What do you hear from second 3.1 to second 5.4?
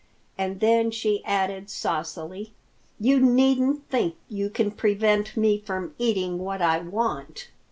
needn't think you can prevent